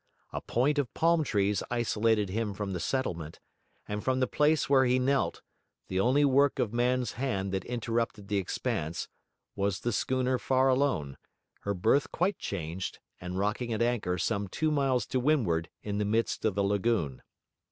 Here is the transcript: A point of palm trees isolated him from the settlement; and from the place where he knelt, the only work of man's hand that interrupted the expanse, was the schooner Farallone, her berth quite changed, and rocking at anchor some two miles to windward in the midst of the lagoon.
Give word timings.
A 0.33 0.41
point 0.41 0.79
of 0.79 0.91
palm 0.95 1.23
trees 1.23 1.61
isolated 1.69 2.29
him 2.31 2.55
from 2.55 2.73
the 2.73 2.79
settlement; 2.79 3.39
and 3.87 4.03
from 4.03 4.19
the 4.19 4.25
place 4.25 4.67
where 4.67 4.85
he 4.85 4.97
knelt, 4.97 5.43
the 5.89 5.99
only 5.99 6.25
work 6.25 6.57
of 6.57 6.73
man's 6.73 7.11
hand 7.11 7.51
that 7.51 7.63
interrupted 7.65 8.27
the 8.27 8.37
expanse, 8.37 9.07
was 9.55 9.81
the 9.81 9.93
schooner 9.93 10.39
Farallone, 10.39 11.17
her 11.59 11.75
berth 11.75 12.11
quite 12.11 12.39
changed, 12.39 12.97
and 13.19 13.37
rocking 13.37 13.71
at 13.73 13.83
anchor 13.83 14.17
some 14.17 14.47
two 14.47 14.71
miles 14.71 15.05
to 15.05 15.19
windward 15.19 15.69
in 15.83 15.99
the 15.99 16.03
midst 16.05 16.45
of 16.45 16.55
the 16.55 16.63
lagoon. 16.63 17.21